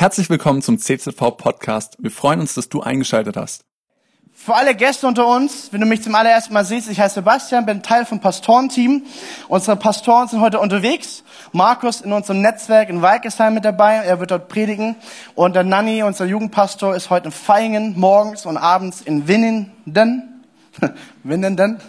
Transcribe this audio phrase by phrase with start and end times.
[0.00, 1.96] Herzlich willkommen zum CZV Podcast.
[1.98, 3.64] Wir freuen uns, dass du eingeschaltet hast.
[4.32, 7.66] Für alle Gäste unter uns, wenn du mich zum allerersten Mal siehst, ich heiße Sebastian,
[7.66, 9.02] bin Teil vom Pastorenteam.
[9.48, 11.24] Unsere Pastoren sind heute unterwegs.
[11.50, 14.94] Markus in unserem Netzwerk in Weikesheim mit dabei, er wird dort predigen.
[15.34, 20.44] Und der Nanni, unser Jugendpastor, ist heute in Feingen morgens und abends in Winnenden.
[21.24, 21.80] Winnenden.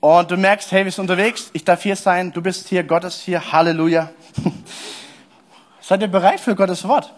[0.00, 3.04] Und du merkst, hey, wir sind unterwegs, ich darf hier sein, du bist hier, Gott
[3.04, 4.10] ist hier, Halleluja.
[5.80, 7.14] Seid ihr bereit für Gottes Wort?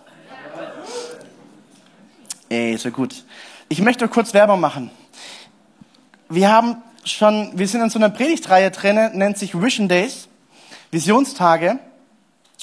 [2.49, 3.25] Ey, so gut.
[3.69, 4.91] Ich möchte kurz Werbung machen.
[6.29, 10.29] Wir haben schon, wir sind in so einer Predigtreihe drin, nennt sich Vision Days,
[10.91, 11.79] Visionstage.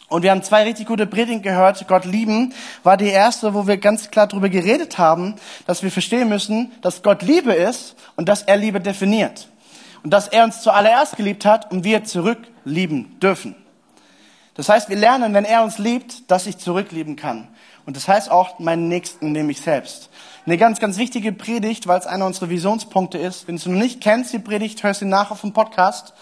[0.07, 1.87] Und wir haben zwei richtig gute Predigten gehört.
[1.87, 2.53] Gott lieben
[2.83, 7.01] war die erste, wo wir ganz klar darüber geredet haben, dass wir verstehen müssen, dass
[7.01, 9.47] Gott Liebe ist und dass er Liebe definiert.
[10.03, 13.55] Und dass er uns zuallererst geliebt hat und wir zurücklieben dürfen.
[14.55, 17.47] Das heißt, wir lernen, wenn er uns liebt, dass ich zurücklieben kann.
[17.85, 20.09] Und das heißt auch meinen Nächsten, nämlich selbst.
[20.45, 23.47] Eine ganz, ganz wichtige Predigt, weil es einer unserer Visionspunkte ist.
[23.47, 26.13] Wenn du noch nicht kennst, die Predigt, hörst du nach auf dem Podcast.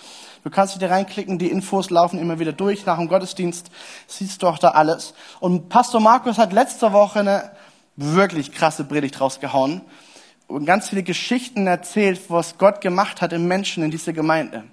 [0.44, 2.86] Du kannst dich da reinklicken, die Infos laufen immer wieder durch.
[2.86, 3.70] Nach dem Gottesdienst
[4.08, 5.14] siehst du auch da alles.
[5.40, 7.52] Und Pastor Markus hat letzte Woche eine
[7.98, 9.82] wirklich krasse Predigt rausgehauen
[10.48, 14.64] und ganz viele Geschichten erzählt, was Gott gemacht hat im Menschen in dieser Gemeinde.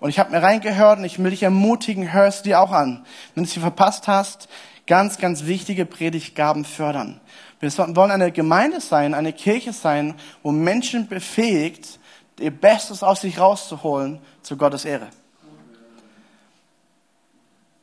[0.00, 3.04] Und ich habe mir reingehört und ich will dich ermutigen, hörst dir auch an.
[3.34, 4.48] Wenn du sie verpasst hast,
[4.86, 7.20] ganz, ganz wichtige Predigtgaben fördern.
[7.60, 11.98] Wir wollen eine Gemeinde sein, eine Kirche sein, wo Menschen befähigt,
[12.38, 15.08] ihr Bestes aus sich rauszuholen zu Gottes Ehre.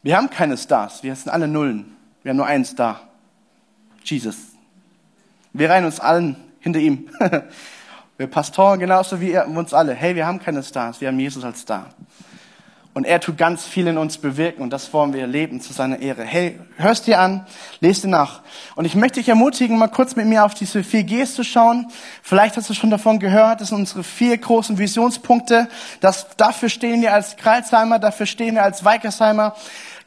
[0.04, 1.96] Wir haben keine Stars, wir sind alle Nullen.
[2.24, 3.02] Wir haben nur einen Star.
[4.04, 4.38] Jesus.
[5.54, 7.10] Wir reihen uns allen hinter ihm.
[8.18, 9.96] Wir Pastoren genauso wie uns alle.
[9.96, 11.90] Hey, wir haben keine Stars, wir haben Jesus als Star.
[12.94, 16.00] Und er tut ganz viel in uns bewirken und das wollen wir erleben zu seiner
[16.00, 16.24] Ehre.
[16.24, 17.48] Hey, hörst dir an,
[17.80, 18.42] lest dir nach.
[18.76, 21.88] Und ich möchte dich ermutigen, mal kurz mit mir auf diese vier Gs zu schauen.
[22.22, 25.70] Vielleicht hast du schon davon gehört, das sind unsere vier großen Visionspunkte.
[26.02, 29.56] Das, dafür stehen wir als Kreilsheimer, dafür stehen wir als Weikersheimer.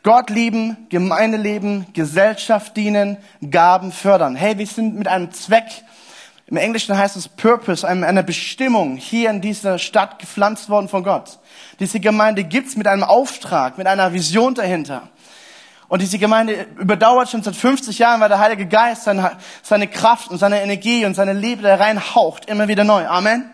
[0.03, 3.17] Gott lieben, Gemeinde leben, Gesellschaft dienen,
[3.51, 4.37] Gaben fördern.
[4.37, 5.65] Hey, wir sind mit einem Zweck
[6.55, 11.41] im Englischen heißt es Purpose, eine Bestimmung hier in dieser Stadt gepflanzt worden von Gott.
[11.81, 15.09] Diese Gemeinde gibt's mit einem Auftrag, mit einer Vision dahinter.
[15.89, 19.33] Und diese Gemeinde überdauert schon seit 50 Jahren, weil der Heilige Geist seine,
[19.65, 23.05] seine Kraft und seine Energie und seine Liebe da reinhaucht, immer wieder neu.
[23.05, 23.51] Amen.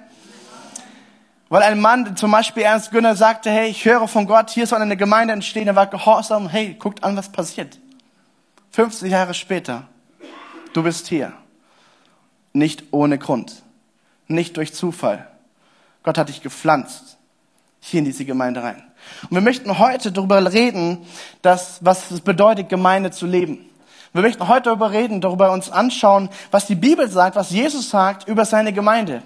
[1.49, 4.83] Weil ein Mann, zum Beispiel Ernst Günner, sagte, hey, ich höre von Gott, hier soll
[4.83, 7.79] eine Gemeinde entstehen, er war gehorsam, hey, guckt an, was passiert.
[8.73, 9.85] 50 Jahre später,
[10.75, 11.33] du bist hier.
[12.53, 13.63] Nicht ohne Grund.
[14.27, 15.27] Nicht durch Zufall.
[16.03, 17.17] Gott hat dich gepflanzt.
[17.81, 18.83] Hier in diese Gemeinde rein.
[19.23, 20.99] Und wir möchten heute darüber reden,
[21.43, 23.71] dass, was es bedeutet, Gemeinde zu leben.
[24.13, 28.29] Wir möchten heute darüber reden, darüber uns anschauen, was die Bibel sagt, was Jesus sagt
[28.29, 29.23] über seine Gemeinde.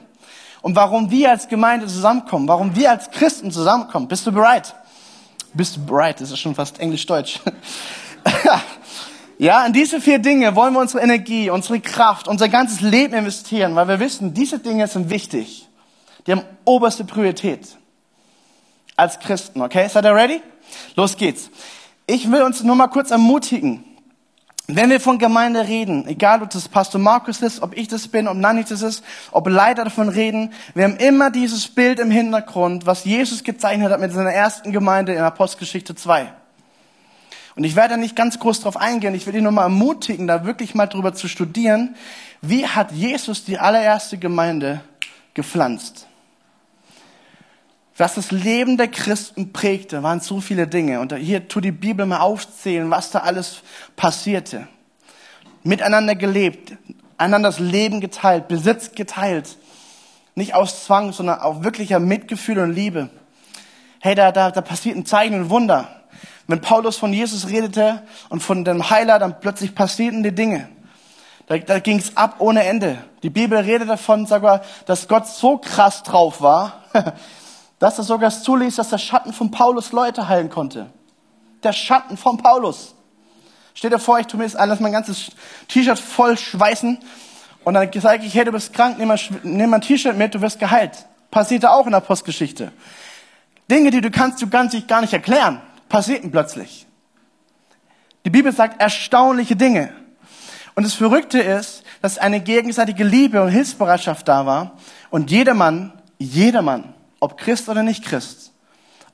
[0.63, 4.09] Und warum wir als Gemeinde zusammenkommen, warum wir als Christen zusammenkommen.
[4.09, 4.75] Bist du bereit?
[5.53, 6.21] Bist du bereit?
[6.21, 7.41] Das ist schon fast Englisch-Deutsch.
[9.39, 13.75] Ja, in diese vier Dinge wollen wir unsere Energie, unsere Kraft, unser ganzes Leben investieren,
[13.75, 15.69] weil wir wissen, diese Dinge sind wichtig.
[16.27, 17.77] Die haben oberste Priorität.
[18.97, 19.89] Als Christen, okay?
[19.89, 20.41] Seid ihr ready?
[20.95, 21.51] Los geht's.
[22.07, 23.85] Ich will uns nur mal kurz ermutigen.
[24.67, 28.29] Wenn wir von Gemeinde reden, egal ob das Pastor Markus ist, ob ich das bin,
[28.29, 32.87] ob Nanni das ist, ob Leiter davon reden, wir haben immer dieses Bild im Hintergrund,
[32.87, 36.33] was Jesus gezeichnet hat mit seiner ersten Gemeinde in Apostelgeschichte 2.
[37.57, 40.45] Und ich werde nicht ganz groß darauf eingehen, ich will dich nur mal ermutigen, da
[40.45, 41.95] wirklich mal drüber zu studieren,
[42.43, 44.81] wie hat Jesus die allererste Gemeinde
[45.35, 46.07] gepflanzt?
[47.97, 50.99] Was das Leben der Christen prägte, waren so viele Dinge.
[50.99, 53.63] Und hier tut die Bibel mal aufzählen, was da alles
[53.95, 54.67] passierte.
[55.63, 56.73] Miteinander gelebt,
[57.19, 59.57] einander das Leben geteilt, Besitz geteilt.
[60.35, 63.11] Nicht aus Zwang, sondern auch wirklicher Mitgefühl und Liebe.
[64.01, 66.04] Hey, da, da, da passiert ein Zeichen und Wunder.
[66.47, 70.69] Wenn Paulus von Jesus redete und von dem Heiler, dann plötzlich passierten die Dinge.
[71.47, 72.99] Da, da ging es ab ohne Ende.
[73.23, 76.85] Die Bibel redet davon, sogar, dass Gott so krass drauf war,
[77.79, 80.91] dass er sogar zuließ, dass der Schatten von Paulus Leute heilen konnte.
[81.63, 82.95] Der Schatten von Paulus.
[83.73, 85.33] Steht dir vor, ich tue mir jetzt alles mein ganzes
[85.69, 86.99] T-Shirt voll schweißen
[87.65, 90.35] und dann sage ich, hey, du bist krank, nimm mal, nimm mal ein T-Shirt mit,
[90.35, 91.07] du wirst geheilt.
[91.31, 92.71] Passierte auch in der Postgeschichte.
[93.71, 95.61] Dinge, die du kannst, du kannst dich gar nicht erklären
[95.95, 96.89] passierten plötzlich.
[98.25, 99.95] Die Bibel sagt erstaunliche Dinge.
[100.75, 104.73] Und das Verrückte ist, dass eine gegenseitige Liebe und Hilfsbereitschaft da war
[105.11, 108.53] und jedermann, jedermann, ob Christ oder nicht Christ,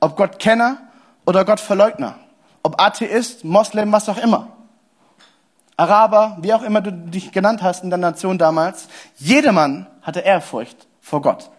[0.00, 0.78] ob Gottkenner
[1.26, 2.18] oder Gottverleugner,
[2.62, 4.48] ob Atheist, Moslem, was auch immer.
[5.76, 8.88] Araber, wie auch immer du dich genannt hast in der Nation damals,
[9.18, 11.50] jedermann hatte Ehrfurcht vor Gott.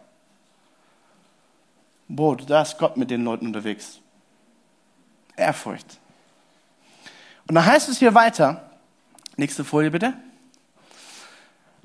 [2.07, 4.01] Boah, da ist Gott mit den Leuten unterwegs.
[5.35, 5.99] Ehrfurcht.
[7.47, 8.69] Und dann heißt es hier weiter,
[9.37, 10.13] nächste Folie bitte.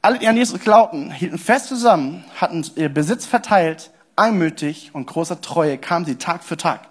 [0.03, 5.41] Alle, die an Jesus glaubten, hielten fest zusammen, hatten ihr Besitz verteilt, einmütig und großer
[5.41, 6.89] Treue kamen sie Tag für Tag.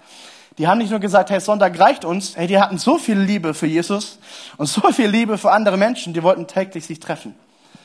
[0.57, 3.53] Die haben nicht nur gesagt, hey, Sonntag reicht uns, hey, die hatten so viel Liebe
[3.53, 4.19] für Jesus
[4.57, 7.35] und so viel Liebe für andere Menschen, die wollten täglich sich treffen.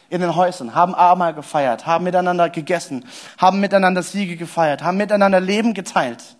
[0.09, 3.05] In den Häusern, haben Abendmahl gefeiert, haben miteinander gegessen,
[3.39, 6.37] haben miteinander Siege gefeiert, haben miteinander Leben geteilt.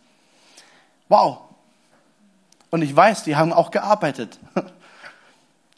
[1.09, 1.39] Wow.
[2.71, 4.39] Und ich weiß, die haben auch gearbeitet.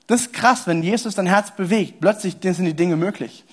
[0.08, 2.00] Das ist krass, wenn Jesus dein Herz bewegt.
[2.00, 3.44] Plötzlich sind die Dinge möglich.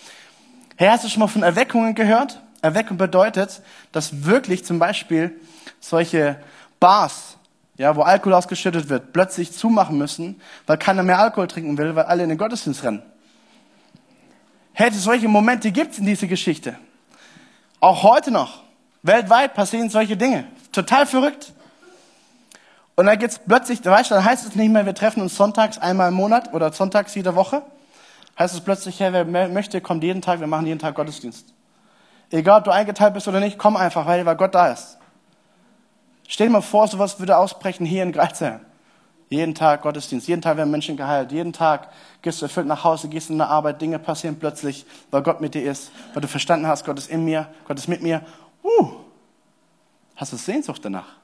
[0.76, 2.42] Hey, hast du schon mal von Erweckungen gehört?
[2.62, 5.40] Erweckung bedeutet, dass wirklich zum Beispiel
[5.80, 6.38] solche
[6.80, 7.38] Bars,
[7.78, 12.06] ja, wo Alkohol ausgeschüttet wird, plötzlich zumachen müssen, weil keiner mehr Alkohol trinken will, weil
[12.06, 13.04] alle in den Gottesdienst rennen.
[14.74, 16.78] Hey, solche Momente gibt es in dieser Geschichte.
[17.80, 18.64] Auch heute noch.
[19.04, 20.46] Weltweit passieren solche Dinge.
[20.72, 21.54] Total verrückt.
[23.00, 25.78] Und dann geht's plötzlich, weißt du, dann heißt es nicht mehr, wir treffen uns sonntags
[25.78, 27.62] einmal im Monat oder sonntags jede Woche.
[28.38, 31.54] Heißt es plötzlich, hey, wer möchte, kommt jeden Tag, wir machen jeden Tag Gottesdienst.
[32.30, 34.98] Egal, ob du eingeteilt bist oder nicht, komm einfach, weil, Gott da ist.
[36.28, 38.60] Stell dir mal vor, sowas würde ausbrechen hier in Greizheim.
[39.30, 41.88] Jeden Tag Gottesdienst, jeden Tag werden Menschen geheilt, jeden Tag
[42.22, 45.54] gehst du erfüllt nach Hause, gehst in der Arbeit, Dinge passieren plötzlich, weil Gott mit
[45.56, 48.24] dir ist, weil du verstanden hast, Gott ist in mir, Gott ist mit mir.
[48.62, 48.90] Uh,
[50.18, 51.19] hast du Sehnsucht danach?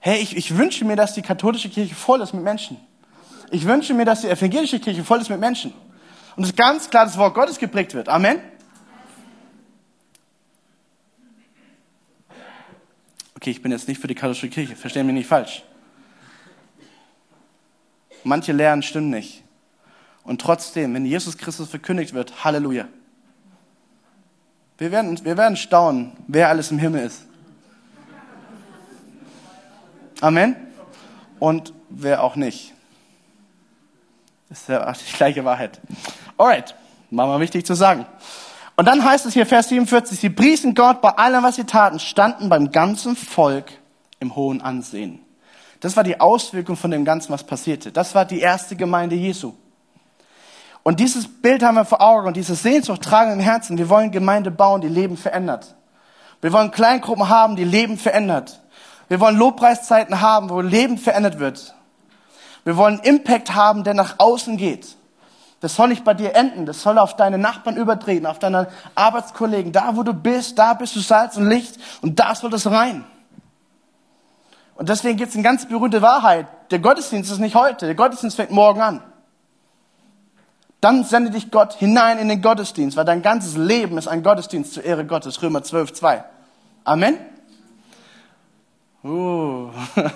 [0.00, 2.78] Hey, ich, ich wünsche mir, dass die katholische Kirche voll ist mit Menschen.
[3.50, 5.74] Ich wünsche mir, dass die evangelische Kirche voll ist mit Menschen.
[6.36, 8.08] Und ist ganz klar, das Wort Gottes geprägt wird.
[8.08, 8.40] Amen.
[13.36, 15.64] Okay, ich bin jetzt nicht für die katholische Kirche, verstehen mich nicht falsch.
[18.24, 19.42] Manche Lehren stimmen nicht.
[20.24, 22.88] Und trotzdem, wenn Jesus Christus verkündigt wird, Halleluja.
[24.78, 27.26] Wir werden, wir werden staunen, wer alles im Himmel ist.
[30.20, 30.56] Amen.
[31.38, 32.74] Und wer auch nicht.
[34.48, 35.80] Das ist ja die gleiche Wahrheit.
[36.36, 36.74] Alright,
[37.10, 38.06] war mal wichtig zu sagen.
[38.76, 41.98] Und dann heißt es hier, Vers 47, sie priesen Gott bei allem, was sie taten,
[41.98, 43.72] standen beim ganzen Volk
[44.20, 45.20] im hohen Ansehen.
[45.80, 47.92] Das war die Auswirkung von dem Ganzen, was passierte.
[47.92, 49.54] Das war die erste Gemeinde Jesu.
[50.82, 53.78] Und dieses Bild haben wir vor Augen und diese Sehnsucht tragen im Herzen.
[53.78, 55.74] Wir wollen Gemeinde bauen, die Leben verändert.
[56.40, 58.60] Wir wollen Kleingruppen haben, die Leben verändert.
[59.10, 61.74] Wir wollen Lobpreiszeiten haben, wo Leben verändert wird.
[62.62, 64.96] Wir wollen Impact haben, der nach außen geht.
[65.58, 66.64] Das soll nicht bei dir enden.
[66.64, 69.72] Das soll auf deine Nachbarn übertreten, auf deine Arbeitskollegen.
[69.72, 73.04] Da, wo du bist, da bist du Salz und Licht und da soll das rein.
[74.76, 76.46] Und deswegen gibt es eine ganz berühmte Wahrheit.
[76.70, 77.86] Der Gottesdienst ist nicht heute.
[77.86, 79.02] Der Gottesdienst fängt morgen an.
[80.80, 84.72] Dann sende dich Gott hinein in den Gottesdienst, weil dein ganzes Leben ist ein Gottesdienst
[84.72, 85.42] zur Ehre Gottes.
[85.42, 86.24] Römer 12, 2.
[86.84, 87.18] Amen.
[89.04, 89.70] Uh.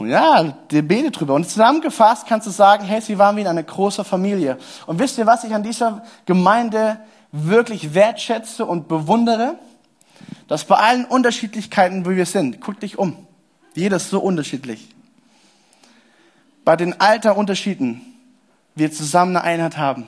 [0.00, 1.34] Ja, der betet drüber.
[1.34, 4.58] Und zusammengefasst kannst du sagen, hey, sie waren wie in einer großen Familie.
[4.86, 6.98] Und wisst ihr, was ich an dieser Gemeinde
[7.30, 9.56] wirklich wertschätze und bewundere?
[10.48, 13.26] Dass bei allen Unterschiedlichkeiten, wie wir sind, guck dich um.
[13.74, 14.88] Jeder ist so unterschiedlich.
[16.64, 18.00] Bei den Alterunterschieden
[18.74, 20.06] wir zusammen eine Einheit haben.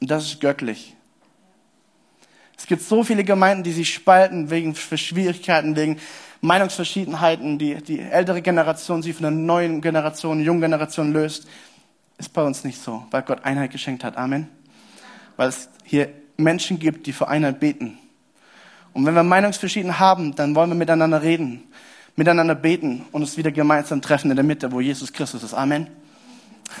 [0.00, 0.96] Und das ist göttlich.
[2.58, 5.98] Es gibt so viele Gemeinden, die sich spalten wegen Schwierigkeiten, wegen
[6.40, 11.48] Meinungsverschiedenheiten, die die ältere Generation sie von der neuen Generation, jungen Generation löst,
[12.18, 14.16] ist bei uns nicht so, weil Gott Einheit geschenkt hat.
[14.16, 14.48] Amen.
[15.36, 17.96] Weil es hier Menschen gibt, die für Einheit beten.
[18.92, 21.62] Und wenn wir Meinungsverschiedenheiten haben, dann wollen wir miteinander reden,
[22.16, 25.54] miteinander beten und uns wieder gemeinsam treffen in der Mitte, wo Jesus Christus ist.
[25.54, 25.86] Amen.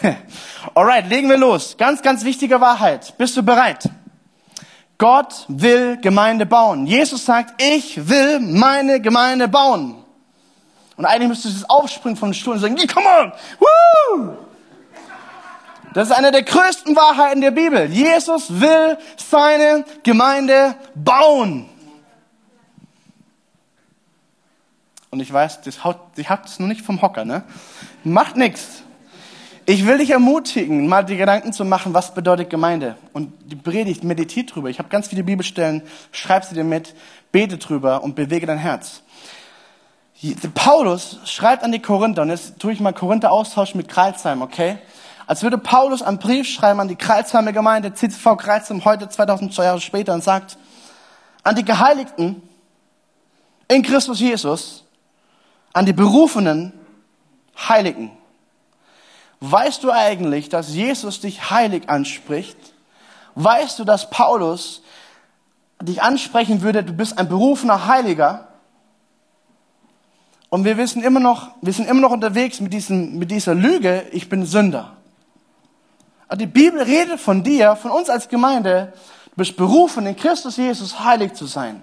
[0.74, 1.76] Alright, legen wir los.
[1.78, 3.16] Ganz, ganz wichtige Wahrheit.
[3.16, 3.88] Bist du bereit?
[4.98, 6.86] Gott will Gemeinde bauen.
[6.86, 9.94] Jesus sagt, ich will meine Gemeinde bauen.
[10.96, 14.36] Und eigentlich müsste du aufspringen vom Stuhl und sagen, come on, woo!
[15.94, 17.86] Das ist eine der größten Wahrheiten der Bibel.
[17.86, 21.68] Jesus will seine Gemeinde bauen.
[25.10, 27.44] Und ich weiß, das haut, ich habt es noch nicht vom Hocker, ne?
[28.04, 28.82] Macht nichts.
[29.70, 32.96] Ich will dich ermutigen, mal die Gedanken zu machen, was bedeutet Gemeinde.
[33.12, 34.70] Und die Predigt, meditiert drüber.
[34.70, 36.94] Ich habe ganz viele Bibelstellen, schreib sie dir mit,
[37.32, 39.02] bete drüber und bewege dein Herz.
[40.54, 44.78] Paulus schreibt an die Korinther, und jetzt tue ich mal Korinther austauschen mit Kreilsheim, okay?
[45.26, 49.82] Als würde Paulus einen Brief schreiben an die Kreilsheimer Gemeinde, CCV Kreilsheim, heute 2000 Jahre
[49.82, 50.56] später, und sagt,
[51.42, 52.40] an die Geheiligten
[53.68, 54.86] in Christus Jesus,
[55.74, 56.72] an die berufenen
[57.68, 58.12] Heiligen.
[59.40, 62.56] Weißt du eigentlich, dass Jesus dich heilig anspricht?
[63.34, 64.82] Weißt du, dass Paulus
[65.80, 68.48] dich ansprechen würde, du bist ein berufener Heiliger?
[70.50, 74.06] Und wir wissen immer noch, wir sind immer noch unterwegs mit, diesem, mit dieser Lüge,
[74.12, 74.92] ich bin Sünder.
[76.26, 78.92] Also die Bibel redet von dir, von uns als Gemeinde,
[79.30, 81.82] du bist berufen, in Christus Jesus heilig zu sein.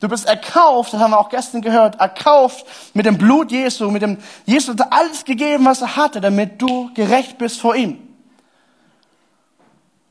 [0.00, 2.64] Du bist erkauft, das haben wir auch gestern gehört, erkauft
[2.94, 4.16] mit dem Blut Jesu, mit dem,
[4.46, 8.00] Jesus hat alles gegeben, was er hatte, damit du gerecht bist vor ihm.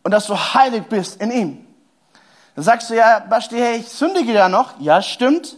[0.03, 1.65] Und dass du heilig bist in ihm.
[2.55, 4.79] Dann sagst du, ja, Basti, hey, ich sündige ja noch.
[4.79, 5.57] Ja, stimmt.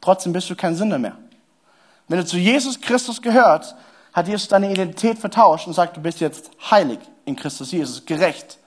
[0.00, 1.16] Trotzdem bist du kein Sünder mehr.
[2.08, 3.74] Wenn du zu Jesus Christus gehört,
[4.12, 8.58] hat Jesus deine Identität vertauscht und sagt, du bist jetzt heilig in Christus Jesus, gerecht.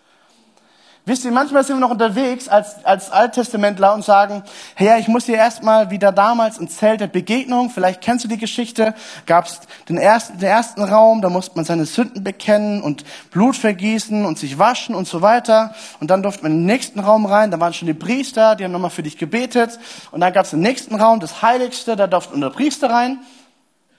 [1.08, 4.42] Wisst ihr, manchmal sind wir noch unterwegs als, als Alttestamentler und sagen,
[4.74, 8.40] hey, ich muss hier erstmal wieder damals ein Zelt der Begegnung, vielleicht kennst du die
[8.40, 8.96] Geschichte,
[9.28, 13.56] gab es den ersten, den ersten Raum, da musste man seine Sünden bekennen und Blut
[13.56, 15.76] vergießen und sich waschen und so weiter.
[16.00, 18.64] Und dann durfte man in den nächsten Raum rein, da waren schon die Priester, die
[18.64, 19.78] haben nochmal für dich gebetet.
[20.10, 23.20] Und dann gab es den nächsten Raum, das Heiligste, da durften nur Priester rein.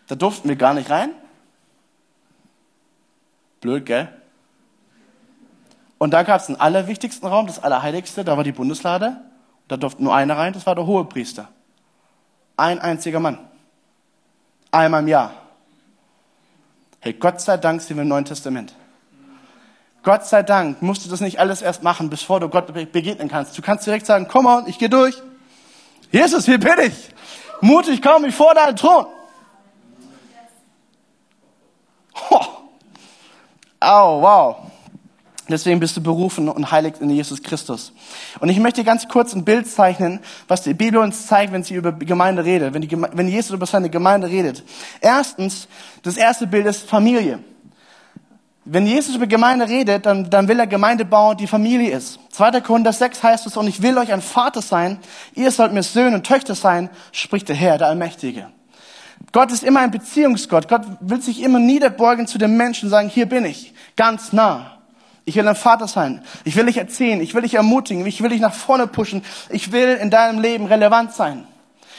[0.09, 1.11] Da durften wir gar nicht rein.
[3.61, 4.09] Blöd, gell?
[5.99, 9.17] Und da gab es den allerwichtigsten Raum, das Allerheiligste, da war die Bundeslade.
[9.69, 11.49] Da durfte nur einer rein, das war der Hohepriester.
[12.57, 13.39] Ein einziger Mann.
[14.71, 15.33] Einmal im Jahr.
[17.01, 18.75] Hey, Gott sei Dank sind wir im Neuen Testament.
[20.03, 23.57] Gott sei Dank musst du das nicht alles erst machen, bevor du Gott begegnen kannst.
[23.59, 25.21] Du kannst direkt sagen, komm on, ich gehe durch.
[26.13, 27.11] Jesus, hier bin ich.
[27.61, 29.07] Mutig komme ich vor deinen Thron.
[32.31, 32.41] Oh.
[33.81, 34.57] oh, wow.
[35.49, 37.93] Deswegen bist du berufen und heilig in Jesus Christus.
[38.41, 41.75] Und ich möchte ganz kurz ein Bild zeichnen, was die Bibel uns zeigt, wenn sie
[41.75, 44.65] über Gemeinde redet, wenn, die, wenn Jesus über seine Gemeinde redet.
[45.01, 45.69] Erstens,
[46.03, 47.39] das erste Bild ist Familie.
[48.65, 52.19] Wenn Jesus über Gemeinde redet, dann, dann will er Gemeinde bauen, die Familie ist.
[52.33, 52.61] 2.
[52.63, 54.99] Korinther 6 heißt es, und ich will euch ein Vater sein,
[55.35, 58.49] ihr sollt mir Söhne und Töchter sein, spricht der Herr, der Allmächtige.
[59.31, 60.69] Gott ist immer ein Beziehungsgott.
[60.69, 64.76] Gott will sich immer niederbeugen zu den Menschen und sagen, hier bin ich, ganz nah.
[65.27, 66.23] Ich will ein Vater sein.
[66.45, 67.21] Ich will dich erzählen.
[67.21, 68.07] Ich will dich ermutigen.
[68.07, 69.25] Ich will dich nach vorne pushen.
[69.51, 71.47] Ich will in deinem Leben relevant sein.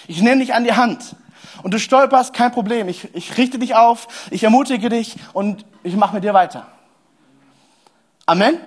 [0.07, 1.15] Ich nehme dich an die Hand.
[1.61, 2.87] Und du stolperst, kein Problem.
[2.87, 4.29] Ich, ich richte dich auf.
[4.31, 6.67] Ich ermutige dich und ich mache mit dir weiter.
[8.25, 8.59] Amen.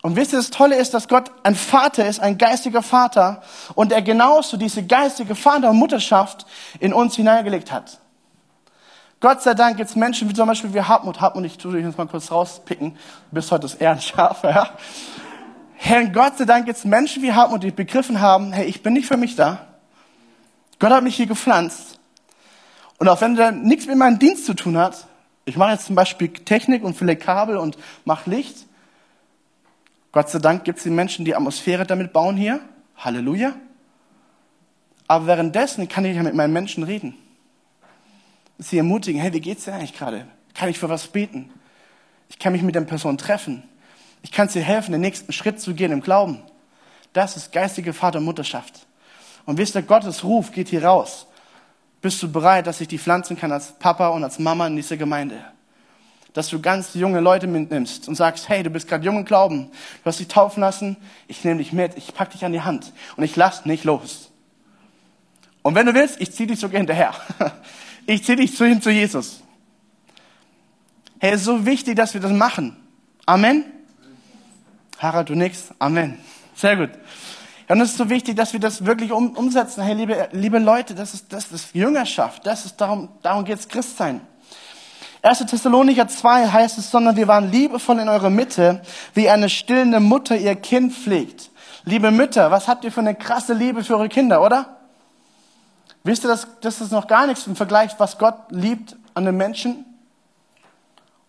[0.00, 3.42] Und wisst ihr, das Tolle ist, dass Gott ein Vater ist, ein geistiger Vater
[3.74, 6.46] und er genauso diese geistige Vater- und Mutterschaft
[6.80, 7.98] in uns hineingelegt hat.
[9.20, 11.20] Gott sei Dank gibt es Menschen wie zum Beispiel wie Hartmut.
[11.20, 12.92] Hartmut, ich tue dich jetzt mal kurz rauspicken.
[13.30, 14.70] Du bist heute das Ehrenschaf, ja.
[15.74, 18.92] Herr, Gott sei Dank gibt es Menschen wie Hartmut, die begriffen haben, hey, ich bin
[18.92, 19.66] nicht für mich da.
[20.78, 21.98] Gott hat mich hier gepflanzt.
[22.98, 25.06] Und auch wenn der nichts mit meinem Dienst zu tun hat,
[25.46, 28.66] ich mache jetzt zum Beispiel Technik und fülle Kabel und mache Licht.
[30.12, 32.60] Gott sei Dank gibt es die Menschen, die Atmosphäre damit bauen hier.
[32.98, 33.54] Halleluja.
[35.08, 37.14] Aber währenddessen kann ich ja mit meinen Menschen reden
[38.58, 40.26] sie ermutigen, hey, wie geht's dir eigentlich gerade?
[40.54, 41.50] Kann ich für was beten?
[42.28, 43.62] Ich kann mich mit der Person treffen.
[44.22, 46.42] Ich kann dir helfen, den nächsten Schritt zu gehen im Glauben.
[47.12, 48.86] Das ist geistige Vater- und Mutterschaft.
[49.44, 51.26] Und wisst ihr, Gottes Ruf geht hier raus.
[52.02, 54.96] Bist du bereit, dass ich die pflanzen kann als Papa und als Mama in dieser
[54.96, 55.44] Gemeinde?
[56.32, 59.70] Dass du ganz junge Leute mitnimmst und sagst, hey, du bist gerade jung im Glauben,
[60.02, 60.96] du hast dich taufen lassen,
[61.28, 64.30] ich nehme dich mit, ich pack dich an die Hand und ich lass nicht los.
[65.62, 67.14] Und wenn du willst, ich zieh dich sogar hinterher.
[68.06, 69.42] Ich ziehe dich zu ihm zu Jesus.
[71.18, 72.76] Hey, es ist so wichtig, dass wir das machen.
[73.24, 73.64] Amen.
[74.98, 75.74] Harald, du nix.
[75.78, 76.18] Amen.
[76.54, 76.90] Sehr gut.
[77.68, 79.82] Und es ist so wichtig, dass wir das wirklich um, umsetzen.
[79.82, 82.46] Hey, liebe, liebe Leute, das ist, das ist Jüngerschaft.
[82.46, 84.20] Das ist darum, darum geht's Christsein.
[85.22, 85.40] 1.
[85.46, 88.82] Thessalonicher 2 heißt es, sondern wir waren liebevoll in eurer Mitte,
[89.14, 91.50] wie eine stillende Mutter ihr Kind pflegt.
[91.84, 94.75] Liebe Mütter, was habt ihr für eine krasse Liebe für eure Kinder, oder?
[96.06, 99.36] Wisst ihr, dass das ist noch gar nichts im Vergleich, was Gott liebt an den
[99.36, 99.84] Menschen?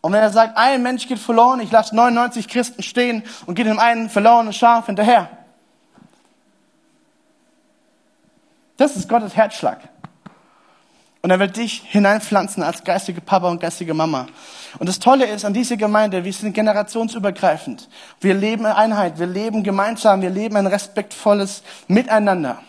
[0.01, 3.65] Und wenn er sagt, ein Mensch geht verloren, ich lasse 99 Christen stehen und gehe
[3.65, 5.29] dem einen verlorenen Schaf hinterher.
[8.77, 9.79] Das ist Gottes Herzschlag.
[11.23, 14.27] Und er wird dich hineinpflanzen als geistige Papa und geistige Mama.
[14.77, 17.89] Und das Tolle ist an dieser Gemeinde, wir sind generationsübergreifend.
[18.21, 22.59] Wir leben in Einheit, wir leben gemeinsam, wir leben ein respektvolles Miteinander.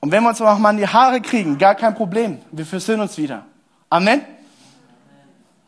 [0.00, 2.38] Und wenn wir uns auch mal in die Haare kriegen, gar kein Problem.
[2.50, 3.44] Wir versöhnen uns wieder.
[3.90, 4.22] Amen?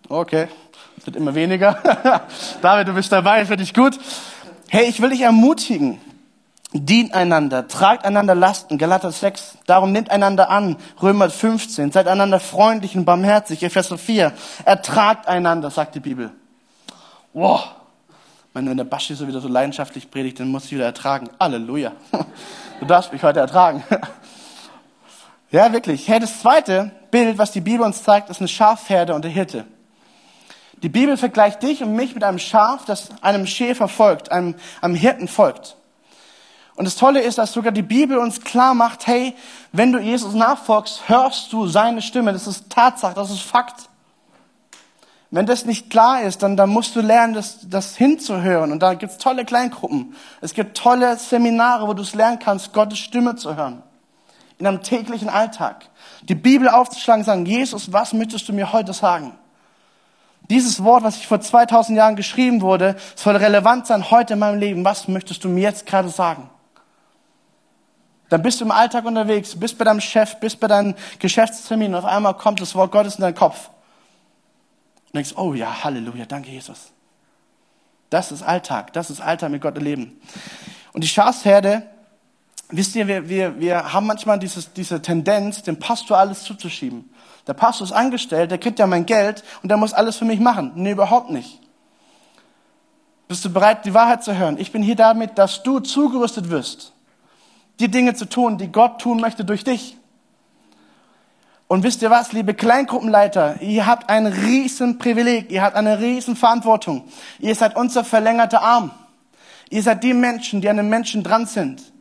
[0.09, 0.49] Okay,
[0.97, 1.79] es wird immer weniger.
[2.63, 3.99] David, du bist dabei, finde ich gut.
[4.69, 6.01] Hey, ich will dich ermutigen.
[6.75, 9.59] Dient einander, tragt einander Lasten, Galater 6.
[9.67, 11.93] Darum nimmt einander an, Römer 15.
[11.93, 14.33] Seid einander freundlich und barmherzig, Epheser 4.
[14.65, 16.31] Ertragt einander, sagt die Bibel.
[17.35, 17.69] Wow.
[18.55, 21.29] Wenn der Baschi so wieder so leidenschaftlich predigt, dann muss ich wieder ertragen.
[21.39, 21.93] Halleluja.
[22.81, 23.85] Du darfst mich heute ertragen.
[25.53, 26.09] Ja, wirklich.
[26.09, 29.67] Hey, das zweite Bild, was die Bibel uns zeigt, ist eine Schafherde und der Hirte.
[30.83, 34.95] Die Bibel vergleicht dich und mich mit einem Schaf, das einem Schäfer folgt, einem, einem
[34.95, 35.77] Hirten folgt.
[36.75, 39.35] Und das Tolle ist, dass sogar die Bibel uns klar macht, hey,
[39.73, 42.33] wenn du Jesus nachfolgst, hörst du seine Stimme.
[42.33, 43.91] Das ist Tatsache, das ist Fakt.
[45.31, 48.73] Wenn das nicht klar ist, dann, dann musst du lernen, das, das hinzuhören.
[48.73, 50.17] Und da gibt's tolle Kleingruppen.
[50.41, 53.83] Es gibt tolle Seminare, wo du es lernen kannst, Gottes Stimme zu hören.
[54.63, 55.87] In einem täglichen Alltag.
[56.23, 59.37] Die Bibel aufzuschlagen und sagen, Jesus, was möchtest du mir heute sagen?
[60.51, 64.61] Dieses Wort, was ich vor 2000 Jahren geschrieben wurde, soll relevant sein heute in meinem
[64.61, 64.85] Leben.
[64.85, 66.49] Was möchtest du mir jetzt gerade sagen?
[68.29, 71.99] Dann bist du im Alltag unterwegs, bist bei deinem Chef, bist bei deinem Geschäftstermin und
[71.99, 73.69] auf einmal kommt das Wort Gottes in deinen Kopf.
[75.07, 76.93] Und denkst, oh ja, Halleluja, danke Jesus.
[78.11, 80.21] Das ist Alltag, das ist Alltag mit Gott erleben.
[80.93, 81.83] Und die Schafsherde,
[82.73, 87.09] wisst ihr, wir, wir, wir haben manchmal dieses, diese Tendenz, dem Pastor alles zuzuschieben.
[87.47, 90.41] Der Pastor ist angestellt, der kriegt ja mein Geld und der muss alles für mich
[90.41, 90.73] machen.
[90.75, 91.61] Nee, überhaupt nicht.
[93.29, 94.59] Bist du bereit, die Wahrheit zu hören?
[94.59, 96.93] Ich bin hier damit, dass du zugerüstet wirst,
[97.81, 99.97] die Dinge zu tun, die Gott tun möchte durch dich.
[101.67, 106.37] Und wisst ihr was, liebe Kleingruppenleiter, ihr habt ein riesen Privileg, ihr habt eine riesen
[106.37, 107.09] Verantwortung.
[107.39, 108.91] Ihr seid unser verlängerter Arm.
[109.71, 111.92] Ihr seid die Menschen, die an den Menschen dran sind.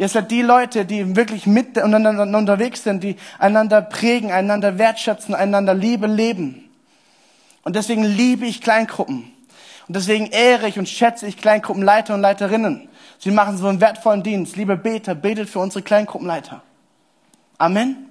[0.00, 5.74] Ihr seid die Leute, die wirklich miteinander unterwegs sind, die einander prägen, einander wertschätzen, einander
[5.74, 6.70] Liebe leben.
[7.64, 9.30] Und deswegen liebe ich Kleingruppen.
[9.88, 12.88] Und deswegen ehre ich und schätze ich Kleingruppenleiter und Leiterinnen.
[13.18, 14.56] Sie machen so einen wertvollen Dienst.
[14.56, 16.62] Liebe Beter, betet für unsere Kleingruppenleiter.
[17.58, 18.06] Amen.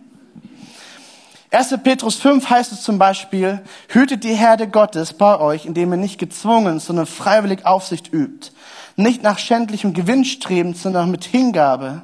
[1.50, 1.76] 1.
[1.84, 6.20] Petrus 5 heißt es zum Beispiel, hütet die Herde Gottes bei euch, indem ihr nicht
[6.20, 8.52] gezwungen, sondern freiwillig Aufsicht übt.
[9.00, 12.02] Nicht nach schändlichem Gewinn streben, sondern mit Hingabe.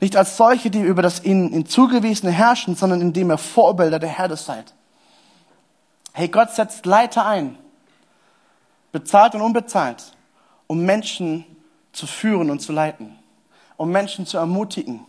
[0.00, 4.10] Nicht als solche, die über das ihnen, ihnen zugewiesene herrschen, sondern indem ihr Vorbilder der
[4.10, 4.74] Herde seid.
[6.12, 7.56] Hey, Gott setzt Leiter ein,
[8.90, 10.12] bezahlt und unbezahlt,
[10.66, 11.44] um Menschen
[11.92, 13.18] zu führen und zu leiten,
[13.76, 15.06] um Menschen zu ermutigen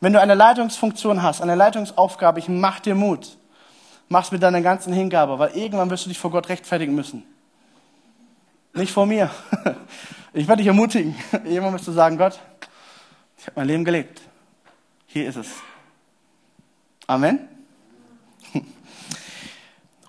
[0.00, 3.36] wenn du eine Leitungsfunktion hast, eine Leitungsaufgabe, ich mach dir Mut.
[4.08, 7.24] Mach's mit deiner ganzen Hingabe, weil irgendwann wirst du dich vor Gott rechtfertigen müssen.
[8.74, 9.30] Nicht vor mir.
[10.32, 11.14] Ich werde dich ermutigen.
[11.44, 12.38] Irgendwann wirst sagen, Gott,
[13.38, 14.20] ich habe mein Leben gelebt.
[15.06, 15.48] Hier ist es.
[17.06, 17.48] Amen.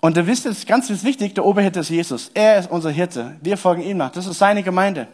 [0.00, 2.30] Und du wisst, es ganz wichtig, der Oberhirte ist Jesus.
[2.34, 3.36] Er ist unser Hirte.
[3.40, 4.10] Wir folgen ihm nach.
[4.10, 5.08] Das ist seine Gemeinde.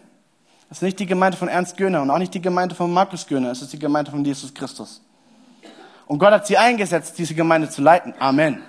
[0.69, 3.27] Das ist nicht die Gemeinde von Ernst Göhner und auch nicht die Gemeinde von Markus
[3.27, 5.01] Göhner, es ist die Gemeinde von Jesus Christus.
[6.07, 8.14] Und Gott hat sie eingesetzt, diese Gemeinde zu leiten.
[8.19, 8.62] Amen.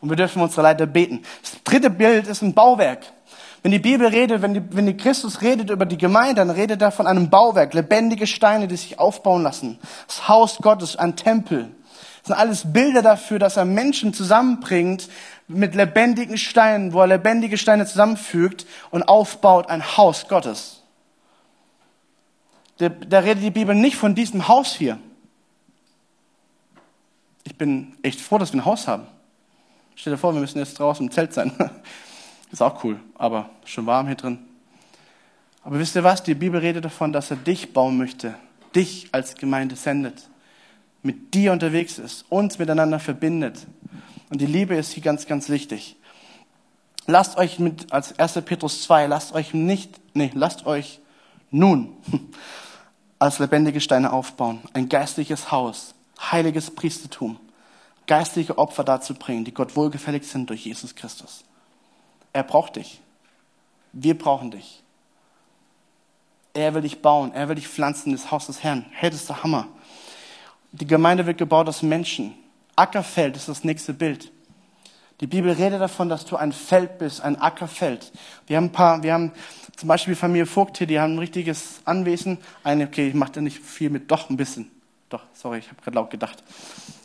[0.00, 1.22] Und wir dürfen unsere Leiter beten.
[1.42, 3.04] Das dritte Bild ist ein Bauwerk.
[3.62, 6.82] Wenn die Bibel redet, wenn, die, wenn die Christus redet über die Gemeinde, dann redet
[6.82, 9.78] er von einem Bauwerk, lebendige Steine, die sich aufbauen lassen.
[10.06, 11.68] Das Haus Gottes, ein Tempel.
[12.22, 15.08] Das sind alles Bilder dafür, dass er Menschen zusammenbringt
[15.46, 20.82] mit lebendigen Steinen, wo er lebendige Steine zusammenfügt und aufbaut ein Haus Gottes
[22.88, 24.98] da, redet die Bibel nicht von diesem Haus hier.
[27.44, 29.06] Ich bin echt froh, dass wir ein Haus haben.
[29.94, 31.52] Stell dir vor, wir müssen jetzt draußen im Zelt sein.
[32.52, 34.38] Ist auch cool, aber schon warm hier drin.
[35.64, 36.22] Aber wisst ihr was?
[36.22, 38.34] Die Bibel redet davon, dass er dich bauen möchte,
[38.74, 40.28] dich als Gemeinde sendet,
[41.02, 43.66] mit dir unterwegs ist, uns miteinander verbindet.
[44.28, 45.96] Und die Liebe ist hier ganz, ganz wichtig.
[47.06, 48.42] Lasst euch mit, als 1.
[48.44, 51.00] Petrus 2, lasst euch nicht, nee, lasst euch
[51.50, 51.96] nun
[53.18, 57.40] als lebendige Steine aufbauen, ein geistliches Haus, heiliges Priestertum,
[58.06, 61.44] geistliche Opfer dazu bringen, die Gott wohlgefällig sind durch Jesus Christus.
[62.32, 63.00] Er braucht dich.
[63.92, 64.82] Wir brauchen dich.
[66.54, 68.84] Er will dich bauen, er will dich pflanzen in das Haus des Herrn.
[68.90, 69.68] Hey, das Hammer.
[70.72, 72.34] Die Gemeinde wird gebaut aus Menschen.
[72.76, 74.30] Ackerfeld ist das nächste Bild.
[75.20, 78.10] Die Bibel redet davon, dass du ein Feld bist, ein Ackerfeld.
[78.46, 79.32] Wir haben ein paar, wir haben
[79.76, 82.38] zum Beispiel Familie Vogt hier, die haben ein richtiges Anwesen.
[82.64, 84.70] Eine, okay, ich mache da nicht viel mit, doch ein bisschen.
[85.10, 86.42] Doch, sorry, ich habe gerade laut gedacht.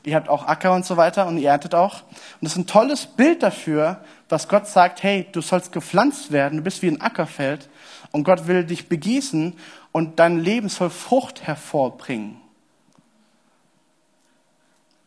[0.03, 2.03] Ihr habt auch Acker und so weiter und ihr erntet auch.
[2.03, 6.57] Und das ist ein tolles Bild dafür, was Gott sagt, hey, du sollst gepflanzt werden,
[6.57, 7.69] du bist wie ein Ackerfeld
[8.11, 9.53] und Gott will dich begießen
[9.91, 12.41] und dein Leben soll Frucht hervorbringen.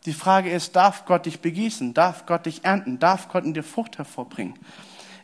[0.06, 1.92] Die Frage ist, darf Gott dich begießen?
[1.92, 2.98] Darf Gott dich ernten?
[2.98, 4.54] Darf Gott in dir Frucht hervorbringen?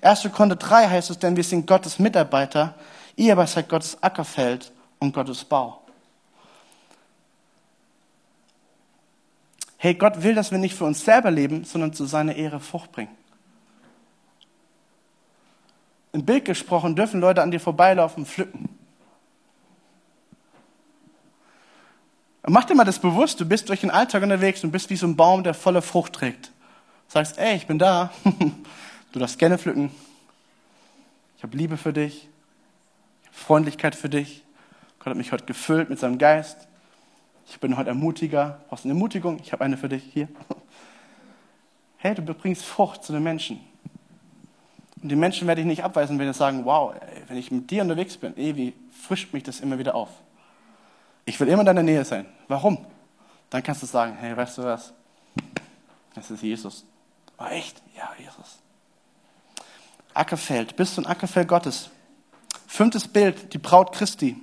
[0.03, 0.29] 1.
[0.33, 2.75] Korinther 3 heißt es, denn wir sind Gottes Mitarbeiter,
[3.17, 5.81] ihr aber seid Gottes Ackerfeld und Gottes Bau.
[9.79, 12.93] Hey, Gott will, dass wir nicht für uns selber leben, sondern zu seiner Ehre Frucht
[12.93, 13.17] bringen.
[16.12, 18.69] Im Bild gesprochen dürfen Leute an dir vorbeilaufen, pflücken.
[22.49, 25.07] Mach dir mal das bewusst, du bist durch den Alltag unterwegs und bist wie so
[25.07, 26.53] ein Baum, der volle Frucht trägt.
[27.09, 28.12] Sagst, ey, ich bin da.
[29.12, 29.90] Du darfst gerne pflücken.
[31.38, 32.29] Ich habe Liebe für dich.
[33.23, 34.42] Ich habe Freundlichkeit für dich.
[34.99, 36.69] Gott hat mich heute gefüllt mit seinem Geist.
[37.49, 38.61] Ich bin heute Ermutiger.
[38.69, 39.38] Brauchst du eine Ermutigung?
[39.42, 40.29] Ich habe eine für dich hier.
[41.99, 43.59] Hey, du bringst Frucht zu den Menschen.
[45.03, 47.71] Und die Menschen werde ich nicht abweisen, wenn sie sagen, wow, ey, wenn ich mit
[47.71, 48.75] dir unterwegs bin, ey, wie
[49.07, 50.09] frischt mich das immer wieder auf.
[51.25, 52.27] Ich will immer in deiner Nähe sein.
[52.49, 52.85] Warum?
[53.51, 54.93] Dann kannst du sagen, hey, weißt du was?
[56.15, 56.85] Das ist Jesus.
[57.39, 57.83] Oh, echt?
[57.97, 58.59] Ja, Jesus.
[60.15, 60.77] Ackerfeld.
[60.77, 61.91] Bist du ein Ackerfeld Gottes?
[62.67, 64.37] Fünftes Bild, die Braut Christi.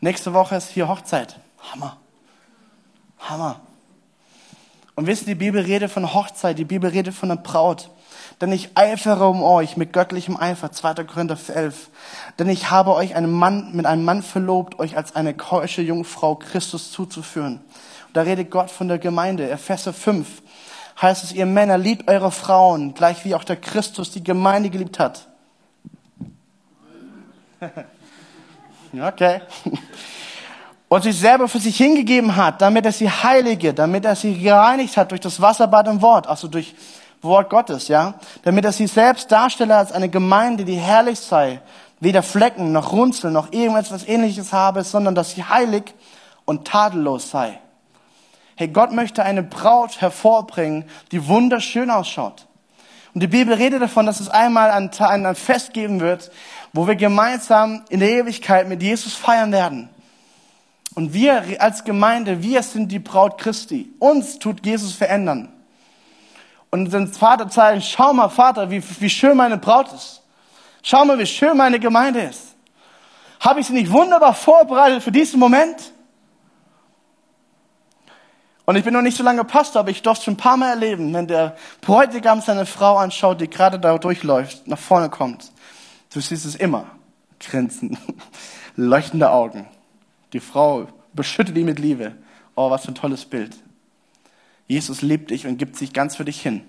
[0.00, 1.38] Nächste Woche ist hier Hochzeit.
[1.72, 1.96] Hammer.
[3.18, 3.60] Hammer.
[4.94, 7.90] Und wissen, die Bibel redet von Hochzeit, die Bibel redet von einer Braut.
[8.40, 11.04] Denn ich eifere um euch mit göttlichem Eifer, 2.
[11.04, 11.90] Korinther 11.
[12.38, 16.36] Denn ich habe euch einen Mann, mit einem Mann verlobt, euch als eine keusche Jungfrau
[16.36, 17.60] Christus zuzuführen.
[18.08, 19.50] Und da redet Gott von der Gemeinde.
[19.50, 20.42] Epheser 5
[21.00, 24.98] heißt es, ihr Männer, liebt eure Frauen, gleich wie auch der Christus die Gemeinde geliebt
[24.98, 25.26] hat.
[28.94, 29.42] okay.
[30.88, 34.96] Und sich selber für sich hingegeben hat, damit er sie heilige, damit er sie gereinigt
[34.96, 36.74] hat durch das Wasserbad im Wort, also durch
[37.22, 41.60] Wort Gottes, ja, damit er sie selbst darstelle als eine Gemeinde, die herrlich sei,
[42.00, 45.94] weder Flecken noch Runzeln noch irgendetwas ähnliches habe, sondern dass sie heilig
[46.46, 47.60] und tadellos sei.
[48.56, 52.46] Hey, Gott möchte eine Braut hervorbringen, die wunderschön ausschaut.
[53.12, 56.30] Und die Bibel redet davon, dass es einmal ein, ein Fest geben wird,
[56.72, 59.90] wo wir gemeinsam in der Ewigkeit mit Jesus feiern werden.
[60.94, 63.92] Und wir als Gemeinde, wir sind die Braut Christi.
[63.98, 65.52] Uns tut Jesus verändern
[66.70, 70.22] und den Vater zeigen, schau mal, Vater, wie, wie schön meine Braut ist.
[70.82, 72.54] Schau mal, wie schön meine Gemeinde ist.
[73.40, 75.92] Habe ich sie nicht wunderbar vorbereitet für diesen Moment?
[78.66, 80.70] Und ich bin noch nicht so lange Pastor, aber ich durfte schon ein paar Mal
[80.70, 85.50] erleben, wenn der Bräutigam seine Frau anschaut, die gerade da durchläuft, nach vorne kommt.
[86.12, 86.86] Du siehst es immer.
[87.40, 87.98] Grinsen,
[88.76, 89.66] leuchtende Augen.
[90.32, 92.14] Die Frau beschüttet ihn mit Liebe.
[92.54, 93.56] Oh, was für ein tolles Bild.
[94.70, 96.62] Jesus liebt dich und gibt sich ganz für dich hin.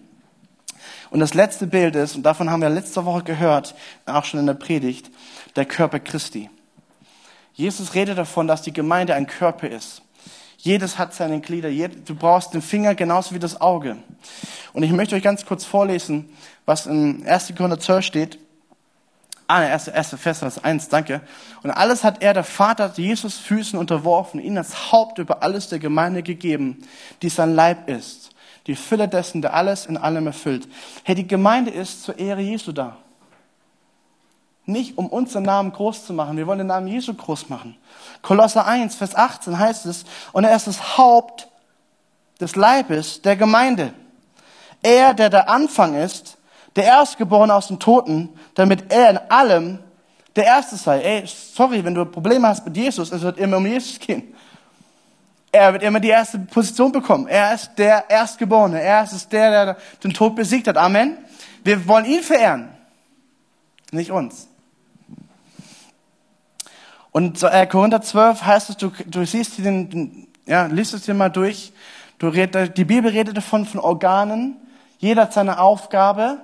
[1.12, 3.76] Und das letzte Bild ist, und davon haben wir letzte Woche gehört,
[4.08, 5.12] auch schon in der Predigt,
[5.56, 6.50] der Körper Christi.
[7.54, 10.02] Jesus redet davon, dass die Gemeinde ein Körper ist.
[10.58, 11.70] Jedes hat seine Glieder.
[11.90, 13.98] Du brauchst den Finger genauso wie das Auge.
[14.74, 16.28] Und ich möchte euch ganz kurz vorlesen,
[16.66, 17.54] was in 1.
[17.56, 18.40] Korinther 12 steht.
[19.54, 21.20] Ah, der erste, erste Vers, Vers 1, danke.
[21.62, 25.78] Und alles hat er, der Vater, Jesus Füßen unterworfen, ihn als Haupt über alles der
[25.78, 26.88] Gemeinde gegeben,
[27.22, 28.30] die sein Leib ist.
[28.68, 30.70] Die Fülle dessen, der alles in allem erfüllt.
[31.04, 32.96] Hey, die Gemeinde ist zur Ehre Jesu da.
[34.66, 36.38] Nicht um unseren Namen groß zu machen.
[36.38, 37.76] Wir wollen den Namen Jesu groß machen.
[38.22, 41.50] Kolosser 1, Vers 18 heißt es, und er ist das Haupt
[42.40, 43.94] des Leibes der Gemeinde.
[44.82, 46.38] Er, der der Anfang ist,
[46.76, 49.80] der Erstgeborene aus den Toten, damit er in allem
[50.36, 51.02] der Erste sei.
[51.02, 54.34] Ey, sorry, wenn du Probleme hast mit Jesus, es wird immer um Jesus gehen.
[55.52, 57.28] Er wird immer die erste Position bekommen.
[57.28, 58.82] Er ist der Erstgeborene.
[58.82, 60.78] Er ist der, der den Tod besiegt hat.
[60.78, 61.18] Amen.
[61.64, 62.70] Wir wollen ihn verehren,
[63.92, 64.48] nicht uns.
[67.12, 71.30] Und äh, Korinther 12 heißt es, du, du siehst den, ja, liest es dir mal
[71.30, 71.74] durch.
[72.18, 74.56] Du red, die Bibel redet davon von Organen.
[75.00, 76.40] Jeder hat seine Aufgabe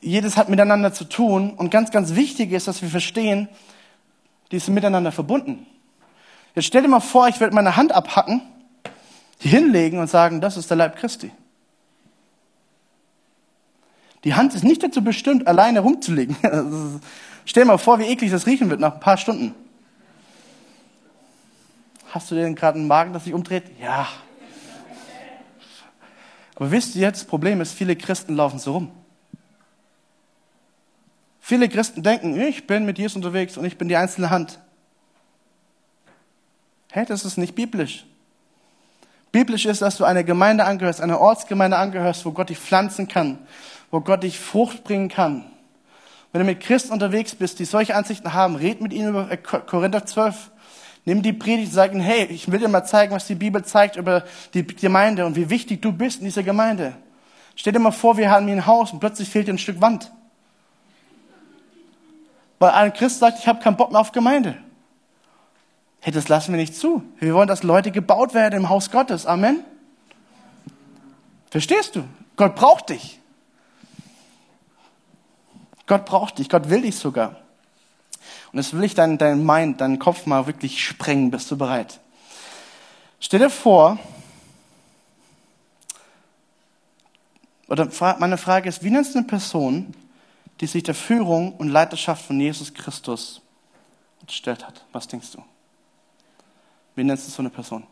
[0.00, 1.50] jedes hat miteinander zu tun.
[1.54, 3.48] Und ganz, ganz wichtig ist, dass wir verstehen,
[4.50, 5.66] die sind miteinander verbunden.
[6.54, 8.42] Jetzt stell dir mal vor, ich würde meine Hand abhacken,
[9.42, 11.30] die hinlegen und sagen, das ist der Leib Christi.
[14.24, 16.36] Die Hand ist nicht dazu bestimmt, alleine rumzulegen.
[17.44, 19.54] stell dir mal vor, wie eklig das riechen wird nach ein paar Stunden.
[22.10, 23.64] Hast du denn gerade einen Magen, das sich umdreht?
[23.80, 24.08] Ja.
[26.56, 28.90] Aber wisst ihr jetzt, das Problem ist, viele Christen laufen so rum.
[31.48, 34.58] Viele Christen denken, ich bin mit Jesus unterwegs und ich bin die einzelne Hand.
[36.90, 38.04] Hey, das ist nicht biblisch.
[39.32, 43.38] Biblisch ist, dass du einer Gemeinde angehörst, einer Ortsgemeinde angehörst, wo Gott dich pflanzen kann,
[43.90, 45.50] wo Gott dich Frucht bringen kann.
[46.32, 50.04] Wenn du mit Christen unterwegs bist, die solche Ansichten haben, red mit ihnen über Korinther
[50.04, 50.50] 12.
[51.06, 53.64] Nimm die Predigt und sag ihnen, hey, ich will dir mal zeigen, was die Bibel
[53.64, 56.92] zeigt über die Gemeinde und wie wichtig du bist in dieser Gemeinde.
[57.56, 59.80] Stell dir mal vor, wir haben hier ein Haus und plötzlich fehlt dir ein Stück
[59.80, 60.12] Wand.
[62.58, 64.56] Weil ein Christ sagt, ich habe keinen Bock mehr auf Gemeinde.
[66.00, 67.02] Hey, das lassen wir nicht zu.
[67.18, 69.26] Wir wollen, dass Leute gebaut werden im Haus Gottes.
[69.26, 69.64] Amen.
[71.50, 72.04] Verstehst du?
[72.36, 73.20] Gott braucht dich.
[75.86, 76.48] Gott braucht dich.
[76.48, 77.36] Gott will dich sogar.
[78.52, 81.30] Und jetzt will ich deinen dein Mind, deinen Kopf mal wirklich sprengen.
[81.30, 82.00] Bist du bereit?
[83.20, 83.98] Stell dir vor,
[87.68, 89.94] oder meine Frage ist, wie nennst du eine Person,
[90.60, 93.40] die sich der Führung und Leiterschaft von Jesus Christus
[94.20, 94.84] unterstellt hat?
[94.92, 95.42] Was denkst du?
[96.94, 97.86] Wie nennst du so eine Person?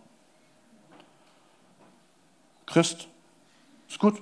[2.67, 3.07] Christ?
[3.89, 4.21] Ist gut.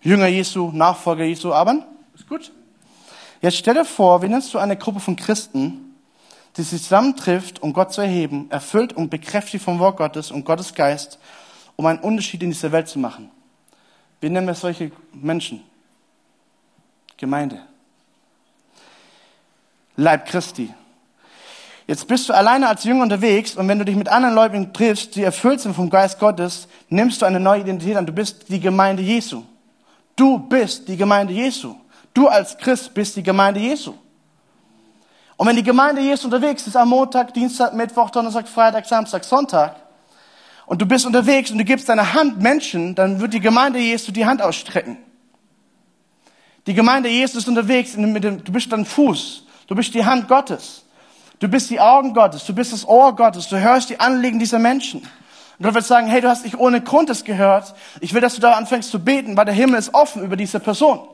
[0.00, 2.52] Jünger Jesu, Nachfolger Jesu, aber ist gut.
[3.40, 5.96] Jetzt stell dir vor, wie nennst du eine Gruppe von Christen,
[6.56, 10.74] die sich zusammentrifft, um Gott zu erheben, erfüllt und bekräftigt vom Wort Gottes und Gottes
[10.74, 11.18] Geist,
[11.76, 13.30] um einen Unterschied in dieser Welt zu machen.
[14.20, 15.62] Wie nennen wir solche Menschen?
[17.18, 17.60] Gemeinde.
[19.96, 20.72] Leib Christi.
[21.88, 25.16] Jetzt bist du alleine als Jünger unterwegs und wenn du dich mit anderen Leuten triffst,
[25.16, 28.06] die erfüllt sind vom Geist Gottes, nimmst du eine neue Identität an.
[28.06, 29.42] Du bist die Gemeinde Jesu.
[30.14, 31.74] Du bist die Gemeinde Jesu.
[32.14, 33.94] Du als Christ bist die Gemeinde Jesu.
[35.36, 39.76] Und wenn die Gemeinde Jesu unterwegs ist am Montag, Dienstag, Mittwoch, Donnerstag, Freitag, Samstag, Sonntag,
[40.66, 44.12] und du bist unterwegs und du gibst deine Hand Menschen, dann wird die Gemeinde Jesu
[44.12, 44.98] die Hand ausstrecken.
[46.68, 50.84] Die Gemeinde Jesu ist unterwegs, du bist dein Fuß, du bist die Hand Gottes,
[51.38, 54.58] du bist die Augen Gottes, du bist das Ohr Gottes, du hörst die Anliegen dieser
[54.58, 55.00] Menschen.
[55.00, 57.74] Und Gott wird sagen, hey, du hast nicht ohne Grund das gehört.
[58.02, 60.60] Ich will, dass du da anfängst zu beten, weil der Himmel ist offen über diese
[60.60, 61.08] Person.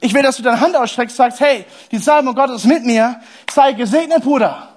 [0.00, 3.20] Ich will, dass du deine Hand ausstreckst, sagst, hey, die Salbung Gottes ist mit mir,
[3.52, 4.70] sei gesegnet, Bruder.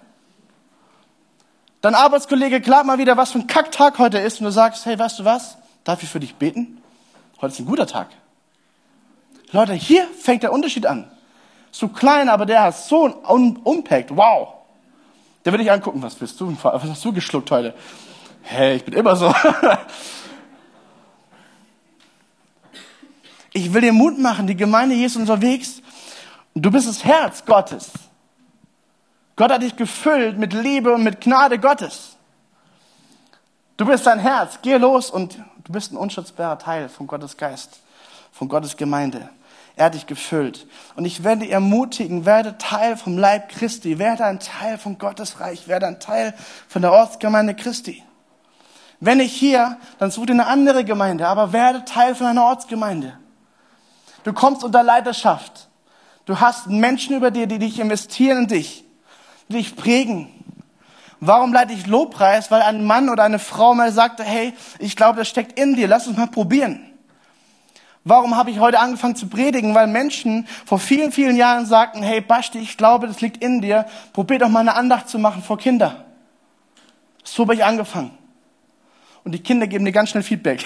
[1.79, 4.99] Dein Arbeitskollege klagt mal wieder, was für ein Kacktag heute ist, und du sagst, hey,
[4.99, 5.55] weißt du was?
[5.85, 6.81] Darf ich für dich beten?
[7.39, 8.09] Heute ist ein guter Tag.
[9.55, 11.09] Leute, hier fängt der Unterschied an.
[11.71, 14.15] So klein, aber der hat so ein Impact.
[14.15, 14.49] Wow.
[15.45, 16.55] Der will dich angucken, was bist du?
[16.61, 17.73] Was hast du geschluckt heute?
[18.41, 19.33] Hey, ich bin immer so.
[23.57, 25.81] Ich will dir Mut machen, die Gemeinde hier ist unterwegs.
[26.53, 27.89] Du bist das Herz Gottes.
[29.37, 32.17] Gott hat dich gefüllt mit Liebe und mit Gnade Gottes.
[33.77, 34.59] Du bist dein Herz.
[34.61, 37.79] Geh los und du bist ein unschätzbarer Teil von Gottes Geist,
[38.33, 39.29] von Gottes Gemeinde.
[39.75, 40.67] Er hat dich gefüllt.
[40.95, 45.67] Und ich werde ermutigen, werde Teil vom Leib Christi, werde ein Teil von Gottes Reich,
[45.67, 46.33] werde ein Teil
[46.67, 48.03] von der Ortsgemeinde Christi.
[49.01, 53.17] Wenn nicht hier, dann such dir eine andere Gemeinde, aber werde Teil von einer Ortsgemeinde.
[54.23, 55.67] Du kommst unter Leiterschaft.
[56.25, 58.85] Du hast Menschen über dir, die dich investieren in dich,
[59.49, 60.29] die dich prägen.
[61.19, 62.49] Warum leite ich Lobpreis?
[62.49, 65.87] Weil ein Mann oder eine Frau mal sagte, hey, ich glaube, das steckt in dir,
[65.87, 66.94] lass uns mal probieren.
[68.07, 69.73] Warum habe ich heute angefangen zu predigen?
[69.73, 73.87] Weil Menschen vor vielen, vielen Jahren sagten, hey Basti, ich glaube, das liegt in dir,
[74.13, 76.05] probier doch mal eine Andacht zu machen vor Kinder.
[77.23, 78.11] So habe ich angefangen.
[79.23, 80.63] Und die Kinder geben dir ganz schnell Feedback.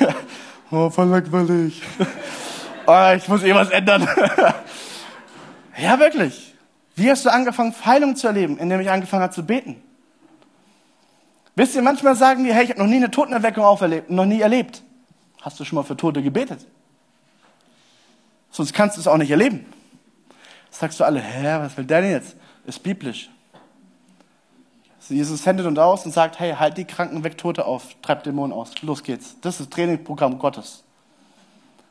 [0.72, 1.80] oh, voll langweilig
[2.86, 4.08] oh, ich muss eh was ändern.
[5.80, 6.56] ja, wirklich.
[6.96, 9.80] Wie hast du angefangen, Heilung zu erleben, indem ich angefangen habe zu beten?
[11.54, 14.40] Wisst ihr, manchmal sagen die, hey, ich habe noch nie eine Totenerweckung auferlebt, noch nie
[14.40, 14.82] erlebt.
[15.48, 16.66] Hast du schon mal für Tote gebetet?
[18.50, 19.64] Sonst kannst du es auch nicht erleben.
[20.68, 22.36] sagst du alle, hä, was will der denn jetzt?
[22.66, 23.30] Ist biblisch.
[25.08, 28.52] Jesus sendet uns aus und sagt, hey, halt die Kranken weg, Tote auf, treib Dämonen
[28.52, 28.72] aus.
[28.82, 29.36] Los geht's.
[29.40, 30.84] Das ist das Trainingprogramm Gottes.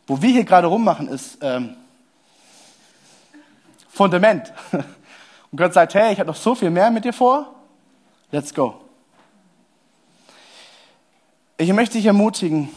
[0.05, 1.75] Wo wir hier gerade rummachen, ist ähm,
[3.89, 4.53] Fundament.
[4.71, 7.55] Und Gott sagt, hey, ich habe noch so viel mehr mit dir vor.
[8.29, 8.79] Let's go.
[11.57, 12.69] Ich möchte dich ermutigen,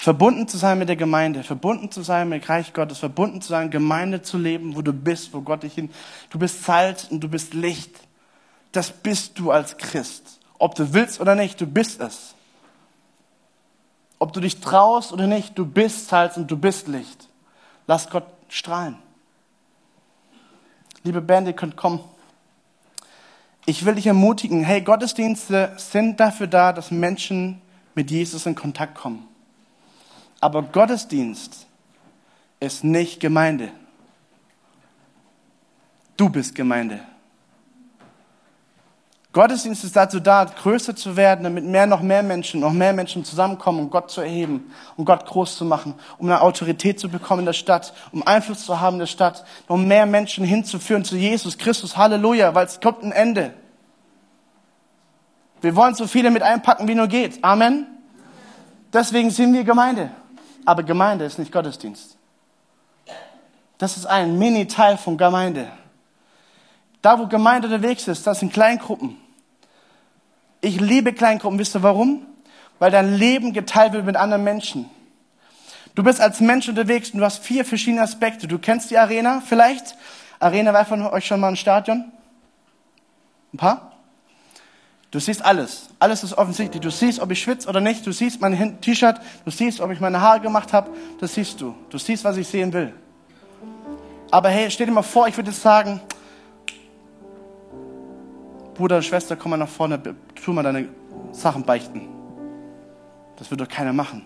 [0.00, 3.70] verbunden zu sein mit der Gemeinde, verbunden zu sein mit Reich Gottes, verbunden zu sein,
[3.70, 5.90] Gemeinde zu leben, wo du bist, wo Gott dich hin.
[6.30, 7.94] Du bist Salz und du bist Licht.
[8.72, 10.40] Das bist du als Christ.
[10.58, 12.34] Ob du willst oder nicht, du bist es.
[14.18, 17.28] Ob du dich traust oder nicht, du bist Salz und du bist Licht.
[17.86, 18.96] Lass Gott strahlen.
[21.02, 22.00] Liebe Band, ihr könnt kommen.
[23.66, 27.60] Ich will dich ermutigen, hey, Gottesdienste sind dafür da, dass Menschen
[27.94, 29.29] mit Jesus in Kontakt kommen.
[30.40, 31.66] Aber Gottesdienst
[32.58, 33.70] ist nicht Gemeinde.
[36.16, 37.00] Du bist Gemeinde.
[39.32, 43.24] Gottesdienst ist dazu da, größer zu werden, damit mehr, noch mehr Menschen, noch mehr Menschen
[43.24, 47.40] zusammenkommen, um Gott zu erheben, um Gott groß zu machen, um eine Autorität zu bekommen
[47.40, 51.16] in der Stadt, um Einfluss zu haben in der Stadt, um mehr Menschen hinzuführen zu
[51.16, 51.96] Jesus Christus.
[51.96, 53.54] Halleluja, weil es kommt ein Ende.
[55.60, 57.44] Wir wollen so viele mit einpacken, wie nur geht.
[57.44, 57.86] Amen.
[58.92, 60.10] Deswegen sind wir Gemeinde.
[60.64, 62.16] Aber Gemeinde ist nicht Gottesdienst.
[63.78, 65.70] Das ist ein Mini-Teil von Gemeinde.
[67.02, 69.16] Da, wo Gemeinde unterwegs ist, das sind Kleingruppen.
[70.60, 71.58] Ich liebe Kleingruppen.
[71.58, 72.26] Wisst ihr warum?
[72.78, 74.90] Weil dein Leben geteilt wird mit anderen Menschen.
[75.94, 78.46] Du bist als Mensch unterwegs und du hast vier verschiedene Aspekte.
[78.46, 79.96] Du kennst die Arena vielleicht.
[80.38, 82.12] Arena war von euch schon mal ein Stadion?
[83.52, 83.89] Ein paar?
[85.10, 85.88] Du siehst alles.
[85.98, 86.80] Alles ist offensichtlich.
[86.80, 88.06] Du siehst, ob ich schwitze oder nicht.
[88.06, 89.20] Du siehst mein T-Shirt.
[89.44, 90.90] Du siehst, ob ich meine Haare gemacht habe.
[91.18, 91.74] Das siehst du.
[91.88, 92.92] Du siehst, was ich sehen will.
[94.30, 96.00] Aber hey, stell dir mal vor, ich würde sagen,
[98.74, 100.00] Bruder, Schwester, komm mal nach vorne,
[100.42, 100.88] tu mal deine
[101.32, 102.08] Sachen beichten.
[103.36, 104.24] Das wird doch keiner machen.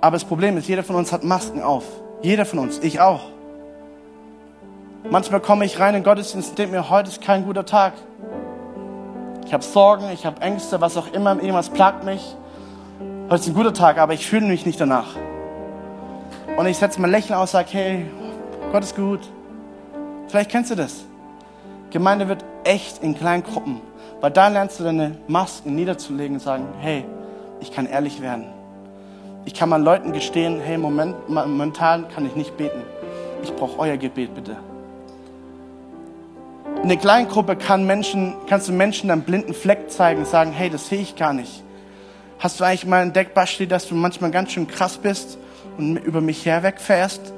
[0.00, 1.84] Aber das Problem ist, jeder von uns hat Masken auf.
[2.22, 3.30] Jeder von uns, ich auch.
[5.08, 7.92] Manchmal komme ich rein in Gottesdienst und denke mir, heute ist kein guter Tag.
[9.44, 12.34] Ich habe Sorgen, ich habe Ängste, was auch immer, irgendwas plagt mich.
[13.30, 15.14] Heute ist ein guter Tag, aber ich fühle mich nicht danach.
[16.56, 18.06] Und ich setze mein Lächeln aus und sage, hey,
[18.72, 19.20] Gott ist gut.
[20.26, 21.04] Vielleicht kennst du das.
[21.90, 23.80] Gemeinde wird echt in kleinen Gruppen,
[24.20, 27.04] weil da lernst du deine Masken niederzulegen und sagen, hey,
[27.60, 28.46] ich kann ehrlich werden.
[29.44, 32.82] Ich kann mal Leuten gestehen, hey, moment, momentan kann ich nicht beten.
[33.44, 34.56] Ich brauche euer Gebet bitte.
[36.82, 40.52] In der kleinen Gruppe kann Menschen, kannst du Menschen einen blinden Fleck zeigen und sagen,
[40.52, 41.64] hey, das sehe ich gar nicht.
[42.38, 45.38] Hast du eigentlich mal entdeckt, Basti, dass du manchmal ganz schön krass bist
[45.78, 47.32] und über mich herwegfährst?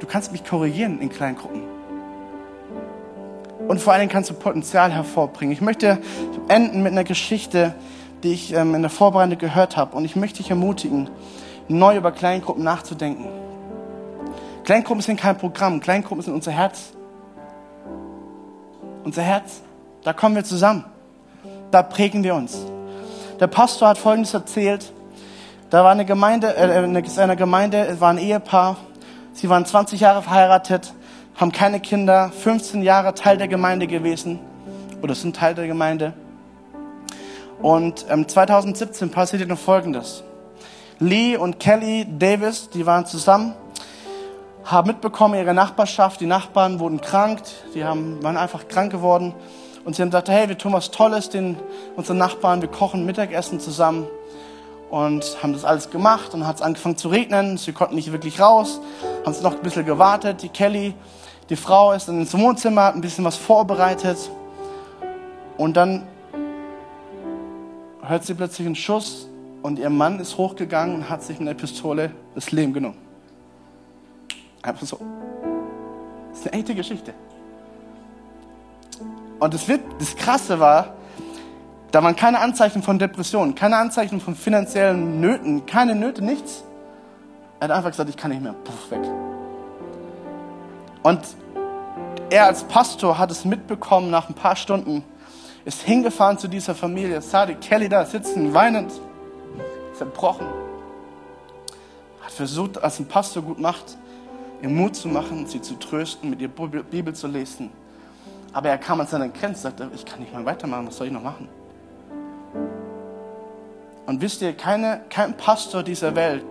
[0.00, 1.62] Du kannst mich korrigieren in kleinen Gruppen.
[3.68, 5.52] Und vor Dingen kannst du Potenzial hervorbringen.
[5.52, 5.98] Ich möchte
[6.48, 7.74] enden mit einer Geschichte,
[8.22, 9.96] die ich ähm, in der Vorbereitung gehört habe.
[9.96, 11.10] Und ich möchte dich ermutigen,
[11.68, 13.26] neu über Kleingruppen nachzudenken.
[14.64, 16.92] Kleingruppen sind kein Programm, Kleingruppen sind unser Herz
[19.04, 19.62] unser Herz.
[20.04, 20.84] Da kommen wir zusammen.
[21.70, 22.58] Da prägen wir uns.
[23.40, 24.92] Der Pastor hat Folgendes erzählt.
[25.70, 28.76] Da war eine Gemeinde, äh, in einer Gemeinde, war ein Ehepaar.
[29.32, 30.92] Sie waren 20 Jahre verheiratet,
[31.36, 34.38] haben keine Kinder, 15 Jahre Teil der Gemeinde gewesen
[35.02, 36.12] oder sind Teil der Gemeinde.
[37.62, 40.22] Und ähm, 2017 passierte noch Folgendes.
[40.98, 43.54] Lee und Kelly Davis, die waren zusammen
[44.64, 47.42] haben mitbekommen, ihre Nachbarschaft, die Nachbarn wurden krank,
[47.74, 49.34] die haben, waren einfach krank geworden.
[49.84, 51.56] Und sie haben gesagt, hey, wir tun was Tolles den
[51.96, 54.06] unseren Nachbarn, wir kochen Mittagessen zusammen.
[54.90, 57.56] Und haben das alles gemacht und hat es angefangen zu regnen.
[57.56, 58.80] Sie konnten nicht wirklich raus,
[59.24, 60.42] haben es noch ein bisschen gewartet.
[60.42, 60.94] Die Kelly,
[61.48, 64.18] die Frau, ist ins Wohnzimmer, hat ein bisschen was vorbereitet.
[65.56, 66.06] Und dann
[68.02, 69.28] hört sie plötzlich einen Schuss
[69.62, 73.11] und ihr Mann ist hochgegangen und hat sich mit der Pistole das Leben genommen.
[74.62, 74.98] Einfach so.
[76.30, 77.12] Das ist eine echte Geschichte.
[79.38, 79.66] Und das,
[79.98, 80.94] das Krasse war,
[81.90, 86.64] da waren keine Anzeichen von Depressionen, keine Anzeichen von finanziellen Nöten, keine Nöte, nichts.
[87.60, 89.02] Er hat einfach gesagt, ich kann nicht mehr, puff, weg.
[91.02, 91.20] Und
[92.30, 95.04] er als Pastor hat es mitbekommen nach ein paar Stunden,
[95.64, 98.92] ist hingefahren zu dieser Familie, sah die Kelly da sitzen, weinend,
[99.94, 100.46] zerbrochen.
[102.22, 103.98] Hat versucht, als ein Pastor gut macht,
[104.62, 107.70] ihr Mut zu machen, sie zu trösten, mit ihr Bibel zu lesen.
[108.52, 111.08] Aber er kam an seine Grenze und sagte, ich kann nicht mehr weitermachen, was soll
[111.08, 111.48] ich noch machen?
[114.06, 116.44] Und wisst ihr, keine, kein Pastor dieser Welt,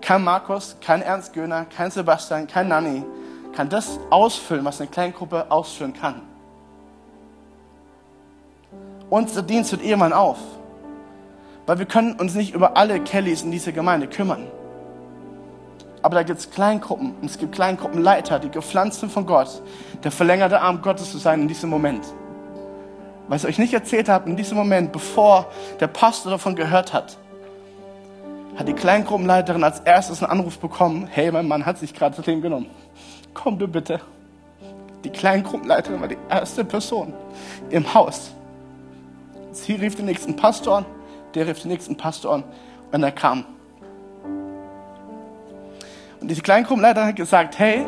[0.00, 3.02] kein Markus, kein Ernst Göhner, kein Sebastian, kein Nanni,
[3.54, 6.22] kann das ausfüllen, was eine Kleingruppe ausführen kann.
[9.10, 10.38] Unser Dienst hört irgendwann auf,
[11.66, 14.46] weil wir können uns nicht über alle Kellys in dieser Gemeinde kümmern.
[16.02, 19.62] Aber da gibt es Kleingruppen und es gibt Kleingruppenleiter, die gepflanzt sind von Gott,
[20.04, 22.04] der verlängerte Arm Gottes zu sein in diesem Moment.
[23.28, 25.46] Was ich euch nicht erzählt habe, in diesem Moment, bevor
[25.80, 27.18] der Pastor davon gehört hat,
[28.56, 32.26] hat die Kleingruppenleiterin als erstes einen Anruf bekommen, hey, mein Mann hat sich gerade das
[32.26, 32.70] Leben genommen.
[33.34, 34.00] Komm du bitte.
[35.04, 37.12] Die Kleingruppenleiterin war die erste Person
[37.70, 38.32] im Haus.
[39.52, 40.86] Sie rief den nächsten Pastor an,
[41.34, 42.44] der rief den nächsten Pastor an
[42.92, 43.44] und er kam.
[46.20, 47.84] Und diese Kleingruppenleiter hat gesagt, hey,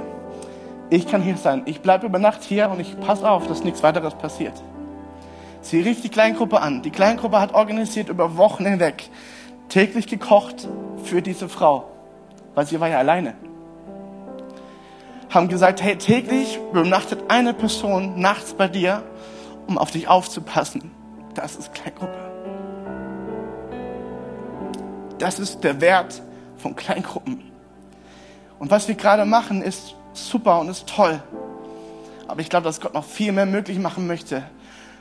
[0.91, 1.63] ich kann hier sein.
[1.67, 4.55] Ich bleibe über Nacht hier und ich passe auf, dass nichts weiteres passiert.
[5.63, 6.83] Sie rief die Kleingruppe an.
[6.83, 9.09] Die Kleingruppe hat organisiert über Wochen hinweg
[9.69, 10.69] täglich gekocht
[11.05, 11.89] für diese Frau,
[12.55, 13.35] weil sie war ja alleine.
[15.31, 19.05] Haben gesagt, hey, täglich übernachtet eine Person nachts bei dir,
[19.69, 20.91] um auf dich aufzupassen.
[21.35, 22.19] Das ist Kleingruppe.
[25.19, 26.21] Das ist der Wert
[26.57, 27.50] von Kleingruppen.
[28.61, 31.21] Und was wir gerade machen, ist super und ist toll.
[32.29, 34.45] Aber ich glaube, dass Gott noch viel mehr möglich machen möchte.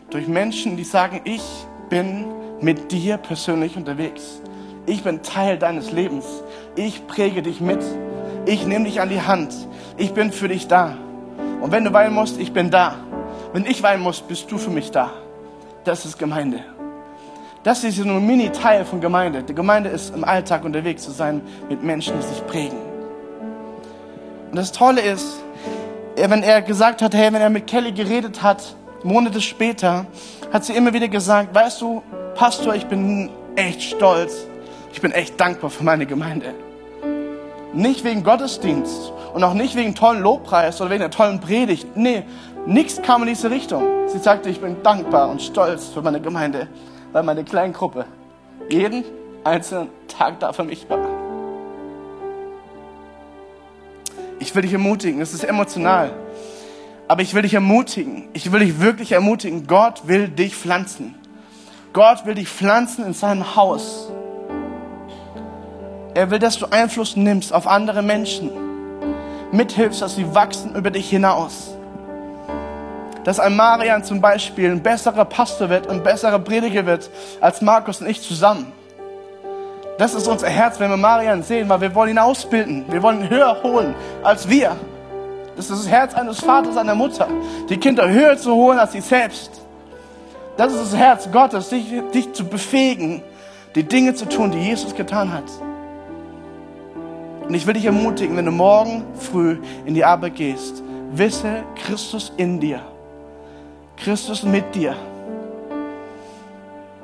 [0.09, 1.43] Durch Menschen, die sagen, ich
[1.89, 2.25] bin
[2.61, 4.41] mit dir persönlich unterwegs.
[4.85, 6.25] Ich bin Teil deines Lebens.
[6.77, 7.83] Ich präge dich mit.
[8.45, 9.53] Ich nehme dich an die Hand.
[9.97, 10.97] Ich bin für dich da.
[11.59, 12.95] Und wenn du weinen musst, ich bin da.
[13.51, 15.11] Wenn ich weinen muss, bist du für mich da.
[15.83, 16.63] Das ist Gemeinde.
[17.63, 19.43] Das ist nur ein Mini-Teil von Gemeinde.
[19.43, 22.88] Die Gemeinde ist im Alltag unterwegs zu sein mit Menschen, die sich prägen.
[24.49, 25.43] Und das Tolle ist,
[26.15, 30.05] wenn er gesagt hat, hey, wenn er mit Kelly geredet hat, Monate später,
[30.51, 32.01] hat sie immer wieder gesagt, weißt du,
[32.35, 34.45] Pastor, ich bin echt stolz.
[34.91, 36.53] Ich bin echt dankbar für meine Gemeinde.
[37.73, 41.95] Nicht wegen Gottesdienst und auch nicht wegen tollen Lobpreis oder wegen einer tollen Predigt.
[41.95, 42.23] Nee,
[42.65, 43.83] nichts kam in diese Richtung.
[44.07, 46.67] Sie sagte, ich bin dankbar und stolz für meine Gemeinde,
[47.11, 48.05] weil meine kleine Gruppe
[48.69, 49.03] jeden
[49.43, 51.18] einzelnen Tag da für mich war.
[54.39, 56.11] Ich will dich ermutigen, es ist emotional,
[57.09, 61.15] aber ich will dich ermutigen, ich will dich wirklich ermutigen, Gott will dich pflanzen.
[61.91, 64.09] Gott will dich pflanzen in sein Haus.
[66.13, 68.51] Er will, dass du Einfluss nimmst auf andere Menschen,
[69.51, 71.75] mithilfst, dass sie wachsen über dich hinaus.
[73.23, 77.09] Dass ein Marian zum Beispiel ein besserer Pastor wird, ein besserer Prediger wird
[77.41, 78.71] als Markus und ich zusammen.
[79.99, 82.85] Das ist unser Herz, wenn wir Marian sehen, weil wir wollen ihn ausbilden.
[82.87, 83.93] Wir wollen ihn höher holen
[84.23, 84.77] als wir.
[85.57, 87.27] Das ist das Herz eines Vaters, einer Mutter,
[87.69, 89.61] die Kinder höher zu holen als sie selbst.
[90.55, 93.21] Das ist das Herz Gottes, dich, dich zu befähigen,
[93.75, 95.43] die Dinge zu tun, die Jesus getan hat.
[97.45, 100.81] Und ich will dich ermutigen, wenn du morgen früh in die Arbeit gehst,
[101.11, 102.79] wisse Christus in dir.
[103.97, 104.95] Christus mit dir.